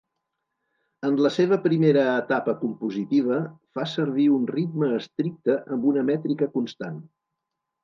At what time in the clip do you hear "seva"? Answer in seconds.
1.35-1.59